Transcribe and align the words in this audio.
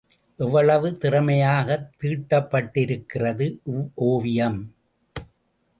எவ்வளவு 0.39 0.97
திறமையாகத் 1.01 1.85
தீட்டப்பட்டிருக்கிறது 1.99 3.47
இவ்வோவியம்! 3.71 4.59